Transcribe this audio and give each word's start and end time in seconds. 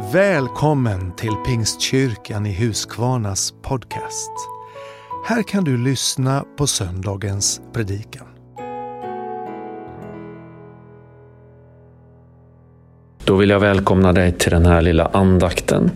Välkommen 0.00 1.12
till 1.16 1.34
Pingstkyrkan 1.46 2.46
i 2.46 2.54
Huskvarnas 2.54 3.54
podcast. 3.62 4.32
Här 5.26 5.42
kan 5.42 5.64
du 5.64 5.76
lyssna 5.76 6.44
på 6.56 6.66
söndagens 6.66 7.60
predikan. 7.72 8.26
Då 13.24 13.36
vill 13.36 13.50
jag 13.50 13.60
välkomna 13.60 14.12
dig 14.12 14.32
till 14.32 14.50
den 14.50 14.66
här 14.66 14.82
lilla 14.82 15.06
andakten. 15.06 15.90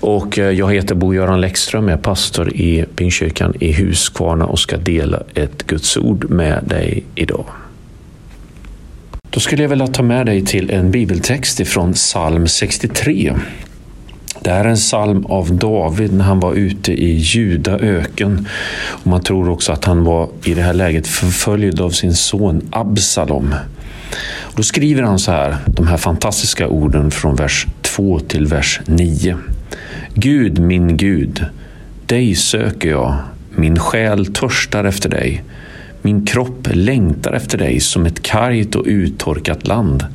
Och 0.00 0.38
eh, 0.38 0.50
jag 0.50 0.74
heter 0.74 0.94
Bo-Göran 0.94 1.40
Läckström, 1.40 1.88
jag 1.88 1.98
är 1.98 2.02
pastor 2.02 2.52
i 2.54 2.84
Pingstkyrkan 2.96 3.54
i 3.60 3.72
Huskvarna 3.72 4.46
och 4.46 4.58
ska 4.58 4.76
dela 4.76 5.22
ett 5.34 5.66
Guds 5.66 5.96
ord 5.96 6.30
med 6.30 6.64
dig 6.64 7.04
idag. 7.14 7.46
Då 9.36 9.40
skulle 9.40 9.62
jag 9.62 9.68
vilja 9.68 9.86
ta 9.86 10.02
med 10.02 10.26
dig 10.26 10.44
till 10.44 10.70
en 10.70 10.90
bibeltext 10.90 11.60
ifrån 11.60 11.92
psalm 11.92 12.48
63. 12.48 13.34
Det 14.40 14.50
här 14.50 14.64
är 14.64 14.68
en 14.68 14.76
psalm 14.76 15.26
av 15.26 15.54
David 15.56 16.12
när 16.12 16.24
han 16.24 16.40
var 16.40 16.54
ute 16.54 16.92
i 16.92 17.16
Juda 17.16 17.78
öken. 17.78 18.48
Och 18.86 19.06
man 19.06 19.22
tror 19.22 19.48
också 19.48 19.72
att 19.72 19.84
han 19.84 20.04
var 20.04 20.28
i 20.44 20.54
det 20.54 20.62
här 20.62 20.74
läget 20.74 21.06
förföljd 21.06 21.80
av 21.80 21.90
sin 21.90 22.14
son 22.14 22.68
Absalom. 22.70 23.54
då 24.54 24.62
skriver 24.62 25.02
han 25.02 25.18
så 25.18 25.32
här, 25.32 25.56
de 25.66 25.86
här 25.86 25.96
fantastiska 25.96 26.68
orden 26.68 27.10
från 27.10 27.36
vers 27.36 27.66
2 27.82 28.20
till 28.20 28.46
vers 28.46 28.80
9. 28.86 29.36
Gud, 30.14 30.58
min 30.58 30.96
Gud, 30.96 31.44
dig 32.06 32.34
söker 32.34 32.88
jag, 32.88 33.16
min 33.50 33.78
själ 33.78 34.26
törstar 34.26 34.84
efter 34.84 35.08
dig. 35.08 35.42
Min 36.06 36.26
kropp 36.26 36.68
längtar 36.72 37.32
efter 37.32 37.58
dig 37.58 37.80
som 37.80 38.06
ett 38.06 38.22
kargt 38.22 38.74
och 38.74 38.84
uttorkat 38.86 39.66
land. 39.66 40.06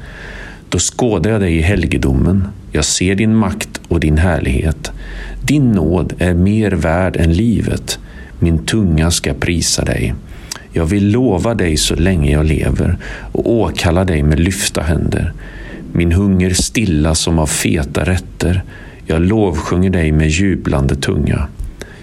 Då 0.70 0.80
skådar 0.80 1.32
jag 1.32 1.42
dig 1.42 1.58
i 1.58 1.62
helgedomen. 1.62 2.48
Jag 2.72 2.86
ser 2.86 3.16
din 3.16 3.36
makt 3.36 3.82
och 3.88 4.00
din 4.00 4.18
härlighet. 4.18 4.92
Din 5.42 5.72
nåd 5.72 6.14
är 6.18 6.34
mer 6.34 6.72
värd 6.72 7.18
än 7.18 7.34
livet. 7.34 8.00
Min 8.40 8.66
tunga 8.66 9.12
ska 9.12 9.34
prisa 9.34 9.86
dig. 9.86 10.14
Jag 10.74 10.86
vill 10.86 11.12
lova 11.12 11.54
dig 11.54 11.78
så 11.78 11.96
länge 11.96 12.32
jag 12.32 12.46
lever 12.46 12.98
och 13.32 13.52
åkalla 13.52 14.06
dig 14.06 14.24
med 14.24 14.40
lyfta 14.40 14.82
händer. 14.82 15.34
Min 15.94 16.12
hunger 16.12 16.54
stilla 16.54 17.16
som 17.16 17.40
av 17.40 17.48
feta 17.48 18.04
rätter. 18.04 18.64
Jag 19.06 19.22
lovsjunger 19.22 19.90
dig 19.90 20.12
med 20.12 20.30
jublande 20.30 20.96
tunga. 20.96 21.48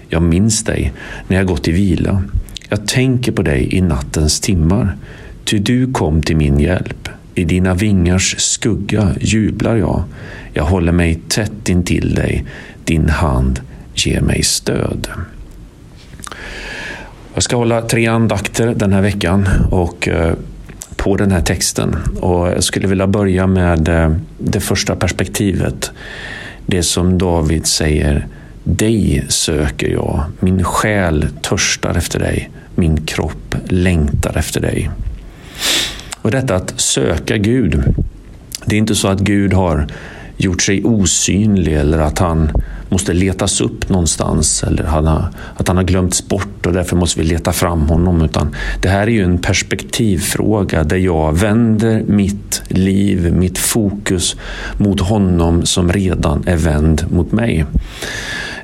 Jag 0.09 0.21
minns 0.21 0.63
dig 0.63 0.93
när 1.27 1.37
jag 1.37 1.45
gått 1.47 1.67
i 1.67 1.71
vila. 1.71 2.23
Jag 2.69 2.87
tänker 2.87 3.31
på 3.31 3.41
dig 3.41 3.75
i 3.75 3.81
nattens 3.81 4.39
timmar, 4.39 4.97
ty 5.45 5.59
du 5.59 5.93
kom 5.93 6.21
till 6.21 6.37
min 6.37 6.59
hjälp. 6.59 7.09
I 7.35 7.43
dina 7.43 7.73
vingars 7.73 8.35
skugga 8.37 9.15
jublar 9.19 9.75
jag. 9.75 10.03
Jag 10.53 10.63
håller 10.63 10.91
mig 10.91 11.19
tätt 11.27 11.69
intill 11.69 12.15
dig. 12.15 12.45
Din 12.85 13.09
hand 13.09 13.59
ger 13.93 14.21
mig 14.21 14.43
stöd. 14.43 15.07
Jag 17.33 17.43
ska 17.43 17.55
hålla 17.55 17.81
tre 17.81 18.07
andakter 18.07 18.73
den 18.75 18.93
här 18.93 19.01
veckan 19.01 19.47
och 19.71 20.07
eh, 20.07 20.33
på 20.95 21.15
den 21.15 21.31
här 21.31 21.41
texten. 21.41 21.95
Och 22.21 22.47
jag 22.47 22.63
skulle 22.63 22.87
vilja 22.87 23.07
börja 23.07 23.47
med 23.47 23.89
eh, 23.89 24.11
det 24.37 24.59
första 24.59 24.95
perspektivet. 24.95 25.91
Det 26.65 26.83
som 26.83 27.17
David 27.17 27.65
säger 27.65 28.27
dig 28.63 29.25
söker 29.29 29.89
jag, 29.89 30.23
min 30.39 30.63
själ 30.63 31.27
törstar 31.41 31.97
efter 31.97 32.19
dig, 32.19 32.49
min 32.79 33.05
kropp 33.05 33.55
längtar 33.67 34.37
efter 34.37 34.61
dig. 34.61 34.89
Och 36.21 36.31
detta 36.31 36.55
att 36.55 36.79
söka 36.79 37.37
Gud, 37.37 37.83
det 38.65 38.75
är 38.75 38.79
inte 38.79 38.95
så 38.95 39.07
att 39.07 39.19
Gud 39.19 39.53
har 39.53 39.87
gjort 40.37 40.61
sig 40.61 40.83
osynlig 40.83 41.73
eller 41.73 41.99
att 41.99 42.19
han 42.19 42.51
måste 42.89 43.13
letas 43.13 43.61
upp 43.61 43.89
någonstans 43.89 44.63
eller 44.63 44.83
att 45.57 45.67
han 45.67 45.77
har 45.77 45.83
glömts 45.83 46.27
bort 46.27 46.65
och 46.65 46.73
därför 46.73 46.95
måste 46.95 47.21
vi 47.21 47.27
leta 47.27 47.53
fram 47.53 47.81
honom. 47.81 48.21
Utan 48.21 48.55
det 48.81 48.89
här 48.89 49.01
är 49.01 49.11
ju 49.11 49.23
en 49.23 49.37
perspektivfråga 49.37 50.83
där 50.83 50.97
jag 50.97 51.37
vänder 51.37 52.03
mitt 52.07 52.61
liv, 52.67 53.33
mitt 53.33 53.57
fokus 53.57 54.35
mot 54.77 54.99
honom 54.99 55.65
som 55.65 55.91
redan 55.91 56.43
är 56.45 56.57
vänd 56.57 57.05
mot 57.11 57.31
mig. 57.31 57.65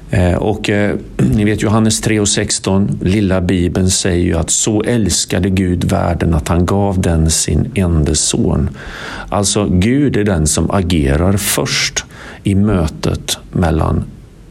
Eh, 0.10 0.36
och 0.36 0.70
eh, 0.70 0.96
ni 1.18 1.46
vet 1.46 1.62
Johannes 1.62 2.02
3 2.02 2.20
och 2.20 2.28
16, 2.28 3.00
lilla 3.02 3.42
bibeln 3.42 3.90
säger 3.90 4.26
ju 4.26 4.38
att 4.38 4.50
så 4.50 4.82
älskade 4.82 5.50
Gud 5.50 5.84
världen 5.84 6.34
att 6.34 6.48
han 6.48 6.66
gav 6.66 7.02
den 7.02 7.30
sin 7.30 7.72
enda 7.76 8.16
son. 8.16 8.70
Alltså 9.30 9.66
Gud 9.66 10.18
är 10.18 10.24
den 10.24 10.48
som 10.48 10.72
agerar 10.72 11.38
först 11.38 12.06
i 12.44 12.56
mötet 12.56 13.38
mellan 13.52 14.04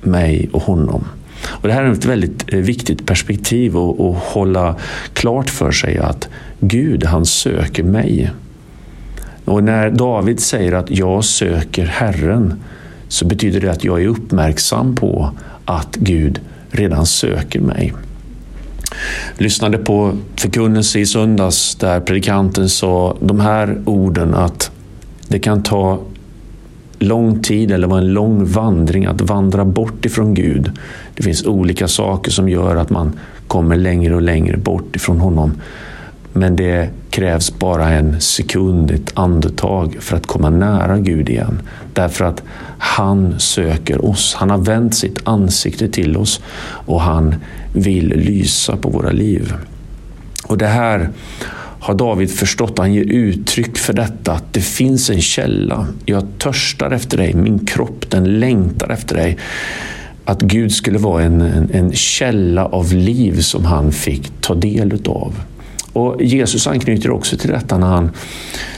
mig 0.03 0.49
och 0.53 0.63
honom. 0.63 1.05
Och 1.47 1.69
det 1.69 1.75
här 1.75 1.85
är 1.85 1.93
ett 1.93 2.05
väldigt 2.05 2.53
eh, 2.53 2.59
viktigt 2.59 3.07
perspektiv 3.07 3.77
att, 3.77 4.01
att 4.01 4.17
hålla 4.17 4.77
klart 5.13 5.51
för 5.51 5.73
sig 5.73 5.99
att 5.99 6.29
Gud 6.61 7.05
han 7.05 7.27
söker 7.27 7.83
mig. 7.83 8.31
Och 9.45 9.65
när 9.65 9.91
David 9.91 10.41
säger 10.41 10.73
att 10.73 10.91
jag 10.91 11.25
söker 11.25 11.87
Herren 11.87 12.55
så 13.15 13.25
betyder 13.25 13.61
det 13.61 13.73
att 13.73 13.85
jag 13.85 14.03
är 14.03 14.07
uppmärksam 14.07 14.95
på 14.95 15.31
att 15.65 15.97
Gud 15.97 16.41
redan 16.71 17.07
söker 17.07 17.61
mig. 17.61 17.93
Jag 19.37 19.43
lyssnade 19.43 19.79
på 19.79 20.13
förkunnelse 20.37 21.01
i 21.01 21.07
söndags 21.07 21.75
där 21.75 22.01
predikanten 22.01 22.69
sa 22.69 23.17
de 23.21 23.41
här 23.41 23.79
orden 23.85 24.35
att 24.35 24.71
det 25.29 25.39
kan 25.39 25.63
ta 25.63 26.01
lång 26.99 27.43
tid 27.43 27.71
eller 27.71 27.89
vara 27.89 28.01
en 28.01 28.13
lång 28.13 28.45
vandring 28.45 29.07
att 29.07 29.21
vandra 29.21 29.65
bort 29.65 30.05
ifrån 30.05 30.35
Gud. 30.35 30.71
Det 31.15 31.23
finns 31.23 31.47
olika 31.47 31.89
saker 31.89 32.31
som 32.31 32.49
gör 32.49 32.77
att 32.77 32.91
man 32.91 33.13
kommer 33.47 33.77
längre 33.77 34.15
och 34.15 34.23
längre 34.23 34.57
bort 34.57 34.97
ifrån 34.97 35.21
honom. 35.21 35.53
Men 36.37 36.57
det 36.57 36.89
krävs 37.11 37.59
bara 37.59 37.91
en 37.91 38.21
sekund, 38.21 38.91
ett 38.91 39.13
andetag 39.15 39.97
för 40.01 40.17
att 40.17 40.27
komma 40.27 40.51
nära 40.51 40.99
Gud 40.99 41.29
igen. 41.29 41.63
Därför 41.93 42.25
att 42.25 42.43
han 42.79 43.41
söker 43.41 44.05
oss. 44.05 44.35
Han 44.35 44.51
har 44.51 44.59
vänt 44.59 44.95
sitt 44.95 45.29
ansikte 45.29 45.89
till 45.89 46.17
oss 46.17 46.41
och 46.87 47.01
han 47.01 47.35
vill 47.73 48.09
lysa 48.09 48.77
på 48.77 48.89
våra 48.89 49.11
liv. 49.11 49.55
Och 50.47 50.59
det 50.59 50.67
här 50.67 51.11
har 51.81 51.95
David 51.95 52.31
förstått. 52.31 52.79
Han 52.79 52.95
ger 52.95 53.05
uttryck 53.05 53.79
för 53.79 53.93
detta, 53.93 54.33
att 54.33 54.53
det 54.53 54.61
finns 54.61 55.11
en 55.11 55.21
källa. 55.21 55.87
Jag 56.05 56.27
törstar 56.39 56.91
efter 56.91 57.17
dig, 57.17 57.35
min 57.35 57.67
kropp 57.67 58.11
den 58.11 58.39
längtar 58.39 58.91
efter 58.91 59.17
dig. 59.17 59.39
Att 60.25 60.43
Gud 60.43 60.73
skulle 60.73 60.99
vara 60.99 61.23
en, 61.23 61.41
en, 61.41 61.71
en 61.73 61.93
källa 61.93 62.65
av 62.65 62.93
liv 62.93 63.41
som 63.41 63.65
han 63.65 63.93
fick 63.93 64.33
ta 64.41 64.55
del 64.55 64.93
utav. 64.93 65.35
Och 65.95 66.23
Jesus 66.23 66.67
anknyter 66.67 67.11
också 67.11 67.37
till 67.37 67.51
detta 67.51 67.79
när 67.79 67.87
han 67.87 68.11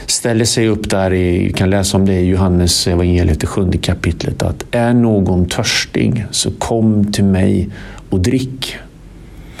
ställer 0.05 0.45
sig 0.45 0.67
upp 0.67 0.89
där, 0.89 1.13
i, 1.13 1.47
vi 1.47 1.53
kan 1.53 1.69
läsa 1.69 1.97
om 1.97 2.05
det 2.05 2.13
i 2.13 2.25
Johannes 2.25 2.87
evangeliet, 2.87 3.41
det 3.41 3.47
sjunde 3.47 3.77
kapitlet, 3.77 4.43
att 4.43 4.65
är 4.71 4.93
någon 4.93 5.45
törstig 5.45 6.25
så 6.31 6.51
kom 6.51 7.11
till 7.11 7.23
mig 7.23 7.69
och 8.09 8.19
drick. 8.19 8.75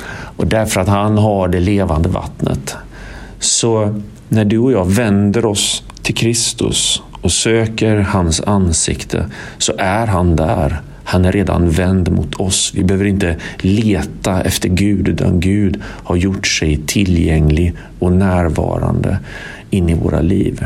Och 0.09 0.47
därför 0.47 0.81
att 0.81 0.87
han 0.87 1.17
har 1.17 1.47
det 1.47 1.59
levande 1.59 2.09
vattnet. 2.09 2.75
Så 3.39 4.01
när 4.29 4.45
du 4.45 4.57
och 4.57 4.71
jag 4.71 4.91
vänder 4.91 5.45
oss 5.45 5.83
till 6.01 6.15
Kristus 6.15 7.01
och 7.21 7.31
söker 7.31 7.95
hans 7.97 8.41
ansikte 8.41 9.25
så 9.57 9.73
är 9.77 10.07
han 10.07 10.35
där 10.35 10.81
han 11.07 11.25
är 11.25 11.31
redan 11.31 11.69
vänd 11.69 12.11
mot 12.11 12.35
oss. 12.35 12.71
Vi 12.75 12.83
behöver 12.83 13.05
inte 13.05 13.35
leta 13.57 14.41
efter 14.41 14.69
Gud, 14.69 15.07
utan 15.07 15.39
Gud 15.39 15.81
har 15.83 16.15
gjort 16.15 16.47
sig 16.47 16.79
tillgänglig 16.87 17.73
och 17.99 18.11
närvarande 18.11 19.19
in 19.69 19.89
i 19.89 19.93
våra 19.93 20.21
liv. 20.21 20.65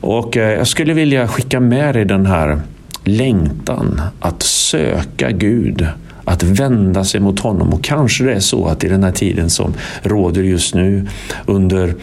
Och 0.00 0.36
eh, 0.36 0.52
jag 0.52 0.66
skulle 0.66 0.94
vilja 0.94 1.28
skicka 1.28 1.60
med 1.60 1.94
dig 1.94 2.04
den 2.04 2.26
här 2.26 2.60
längtan 3.04 4.00
att 4.20 4.42
söka 4.42 5.30
Gud 5.30 5.86
att 6.24 6.42
vända 6.42 7.04
sig 7.04 7.20
mot 7.20 7.40
honom. 7.40 7.72
Och 7.72 7.84
kanske 7.84 8.24
det 8.24 8.34
är 8.34 8.40
så 8.40 8.66
att 8.66 8.84
i 8.84 8.88
den 8.88 9.04
här 9.04 9.12
tiden 9.12 9.50
som 9.50 9.74
råder 10.02 10.42
just 10.42 10.74
nu 10.74 11.06
under 11.46 11.94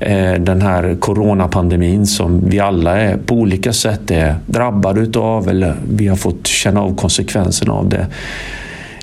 eh, 0.00 0.34
den 0.34 0.62
här 0.62 0.96
coronapandemin 1.00 2.06
som 2.06 2.48
vi 2.48 2.60
alla 2.60 2.96
är 2.98 3.16
på 3.16 3.34
olika 3.34 3.72
sätt 3.72 4.10
är 4.10 4.36
drabbade 4.46 5.00
utav 5.00 5.48
eller 5.48 5.74
vi 5.92 6.08
har 6.08 6.16
fått 6.16 6.46
känna 6.46 6.80
av 6.80 6.96
konsekvenserna 6.96 7.72
av 7.72 7.88
det. 7.88 8.06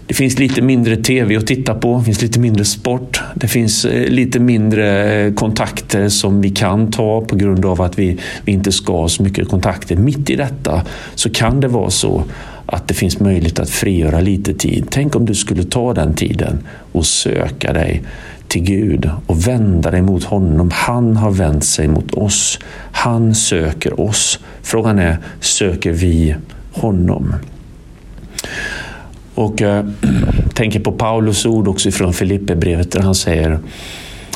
Det 0.10 0.16
finns 0.16 0.40
lite 0.40 0.62
mindre 0.62 0.98
tv 0.98 1.36
att 1.36 1.48
titta 1.48 1.74
på, 1.74 1.98
det 1.98 2.06
finns 2.06 2.22
lite 2.22 2.40
mindre 2.40 2.66
sport, 2.66 3.22
det 3.36 3.48
finns 3.48 3.86
eh, 3.86 4.10
lite 4.10 4.40
mindre 4.40 5.14
eh, 5.14 5.34
kontakter 5.34 6.10
som 6.10 6.42
vi 6.42 6.50
kan 6.50 6.92
ta 6.92 7.22
på 7.22 7.36
grund 7.36 7.66
av 7.66 7.82
att 7.82 8.00
vi, 8.00 8.20
vi 8.46 8.52
inte 8.52 8.72
ska 8.72 8.94
ha 8.94 9.10
så 9.10 9.24
mycket 9.24 9.50
kontakter. 9.50 9.96
Mitt 9.96 10.30
i 10.30 10.36
detta 10.36 10.82
så 11.16 11.30
kan 11.30 11.60
det 11.60 11.68
vara 11.68 11.90
så 11.90 12.24
att 12.70 12.88
det 12.88 12.94
finns 12.94 13.20
möjlighet 13.20 13.60
att 13.60 13.70
frigöra 13.70 14.20
lite 14.20 14.54
tid. 14.54 14.88
Tänk 14.90 15.16
om 15.16 15.26
du 15.26 15.36
skulle 15.36 15.64
ta 15.64 15.94
den 15.94 16.14
tiden 16.14 16.60
och 16.92 17.06
söka 17.06 17.74
dig 17.74 18.04
till 18.48 18.62
Gud 18.62 19.10
och 19.26 19.48
vända 19.48 19.92
dig 19.92 20.02
mot 20.02 20.24
honom. 20.24 20.72
Han 20.74 21.18
har 21.18 21.32
vänt 21.32 21.64
sig 21.64 21.88
mot 21.88 22.14
oss. 22.14 22.60
Han 22.92 23.36
söker 23.36 24.00
oss. 24.00 24.40
Frågan 24.62 25.00
är, 25.00 25.18
söker 25.40 25.92
vi 25.92 26.36
honom? 26.72 27.36
Och 29.36 29.62
eh, 29.62 29.86
jag 30.46 30.56
tänker 30.56 30.80
på 30.80 30.92
Paulus 30.92 31.46
ord 31.46 31.68
också 31.68 31.92
från 31.92 32.14
Filipperbrevet 32.14 32.92
där 32.92 33.00
han 33.00 33.16
säger 33.16 33.60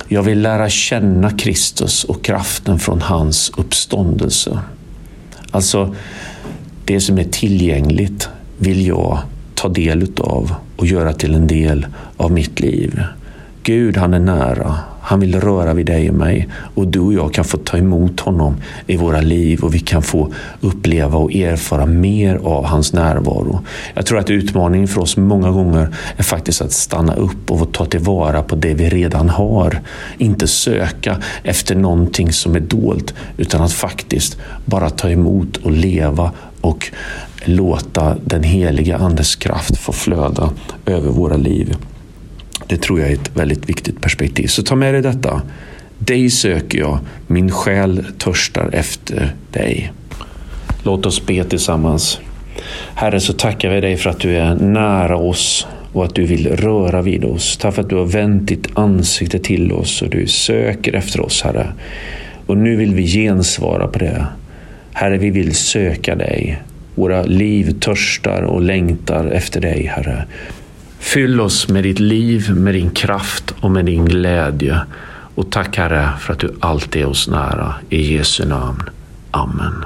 Jag 0.07 0.23
vill 0.23 0.41
lära 0.41 0.69
känna 0.69 1.31
Kristus 1.31 2.03
och 2.03 2.23
kraften 2.25 2.79
från 2.79 3.01
hans 3.01 3.51
uppståndelse. 3.57 4.59
Alltså, 5.51 5.95
det 6.85 6.99
som 6.99 7.17
är 7.17 7.23
tillgängligt 7.23 8.29
vill 8.57 8.87
jag 8.87 9.19
ta 9.53 9.69
del 9.69 10.03
utav 10.03 10.55
och 10.75 10.85
göra 10.85 11.13
till 11.13 11.35
en 11.35 11.47
del 11.47 11.85
av 12.17 12.31
mitt 12.31 12.59
liv. 12.59 13.03
Gud, 13.63 13.97
han 13.97 14.13
är 14.13 14.19
nära. 14.19 14.77
Han 15.01 15.19
vill 15.19 15.41
röra 15.41 15.73
vid 15.73 15.85
dig 15.85 16.09
och 16.09 16.15
mig 16.15 16.47
och 16.75 16.87
du 16.87 16.99
och 16.99 17.13
jag 17.13 17.33
kan 17.33 17.45
få 17.45 17.57
ta 17.57 17.77
emot 17.77 18.19
honom 18.19 18.55
i 18.87 18.97
våra 18.97 19.21
liv 19.21 19.59
och 19.59 19.75
vi 19.75 19.79
kan 19.79 20.01
få 20.01 20.33
uppleva 20.61 21.17
och 21.17 21.33
erfara 21.33 21.85
mer 21.85 22.35
av 22.35 22.65
hans 22.65 22.93
närvaro. 22.93 23.59
Jag 23.93 24.05
tror 24.05 24.19
att 24.19 24.29
utmaningen 24.29 24.87
för 24.87 25.01
oss 25.01 25.17
många 25.17 25.51
gånger 25.51 25.95
är 26.17 26.23
faktiskt 26.23 26.61
att 26.61 26.71
stanna 26.71 27.15
upp 27.15 27.51
och 27.51 27.71
ta 27.71 27.85
tillvara 27.85 28.43
på 28.43 28.55
det 28.55 28.73
vi 28.73 28.89
redan 28.89 29.29
har. 29.29 29.81
Inte 30.17 30.47
söka 30.47 31.17
efter 31.43 31.75
någonting 31.75 32.33
som 32.33 32.55
är 32.55 32.59
dolt 32.59 33.13
utan 33.37 33.61
att 33.61 33.73
faktiskt 33.73 34.37
bara 34.65 34.89
ta 34.89 35.09
emot 35.09 35.57
och 35.57 35.71
leva 35.71 36.31
och 36.63 36.91
låta 37.45 38.17
den 38.25 38.43
heliga 38.43 38.97
Andes 38.97 39.35
kraft 39.35 39.77
få 39.77 39.91
flöda 39.91 40.49
över 40.85 41.09
våra 41.09 41.37
liv. 41.37 41.75
Det 42.67 42.77
tror 42.77 42.99
jag 42.99 43.09
är 43.09 43.13
ett 43.13 43.37
väldigt 43.37 43.69
viktigt 43.69 44.01
perspektiv. 44.01 44.47
Så 44.47 44.63
ta 44.63 44.75
med 44.75 44.93
dig 44.93 45.01
detta. 45.01 45.41
Dig 45.97 46.29
söker 46.29 46.79
jag, 46.79 46.99
min 47.27 47.51
själ 47.51 48.05
törstar 48.17 48.69
efter 48.73 49.35
dig. 49.51 49.91
Låt 50.83 51.05
oss 51.05 51.25
be 51.25 51.43
tillsammans. 51.43 52.19
Herre, 52.95 53.19
så 53.19 53.33
tackar 53.33 53.69
vi 53.69 53.81
dig 53.81 53.97
för 53.97 54.09
att 54.09 54.19
du 54.19 54.37
är 54.37 54.55
nära 54.55 55.17
oss 55.17 55.67
och 55.93 56.05
att 56.05 56.15
du 56.15 56.25
vill 56.25 56.55
röra 56.55 57.01
vid 57.01 57.25
oss. 57.25 57.57
Tack 57.57 57.75
för 57.75 57.81
att 57.81 57.89
du 57.89 57.95
har 57.95 58.05
vänt 58.05 58.47
ditt 58.47 58.77
ansikte 58.77 59.39
till 59.39 59.71
oss 59.71 60.01
och 60.01 60.09
du 60.09 60.27
söker 60.27 60.93
efter 60.93 61.21
oss, 61.21 61.41
Herre. 61.41 61.73
Och 62.45 62.57
nu 62.57 62.75
vill 62.75 62.95
vi 62.95 63.07
gensvara 63.07 63.87
på 63.87 63.99
det. 63.99 64.27
Herre, 64.93 65.17
vi 65.17 65.29
vill 65.29 65.55
söka 65.55 66.15
dig. 66.15 66.63
Våra 66.95 67.23
liv 67.23 67.79
törstar 67.79 68.41
och 68.41 68.61
längtar 68.61 69.25
efter 69.25 69.61
dig, 69.61 69.85
Herre. 69.85 70.25
Fyll 70.99 71.41
oss 71.41 71.69
med 71.69 71.83
ditt 71.83 71.99
liv, 71.99 72.55
med 72.55 72.73
din 72.73 72.89
kraft 72.89 73.55
och 73.61 73.71
med 73.71 73.85
din 73.85 74.05
glädje. 74.05 74.79
Och 75.35 75.51
tack 75.51 75.77
Herre 75.77 76.09
för 76.19 76.33
att 76.33 76.39
du 76.39 76.55
alltid 76.59 77.01
är 77.01 77.05
oss 77.05 77.27
nära. 77.27 77.75
I 77.89 78.15
Jesu 78.15 78.45
namn. 78.45 78.83
Amen. 79.31 79.85